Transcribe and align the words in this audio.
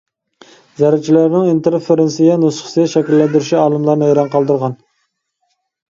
زەررىچىلەرنىڭ 0.79 1.43
ئىنتېرفېرىنسىيە 1.49 2.39
نۇسخىسى 2.45 2.85
شەكىللەندۈرۈشى 2.95 3.61
ئالىملارنى 3.65 4.11
ھەيران 4.11 4.33
قالدۇرغان. 4.37 4.79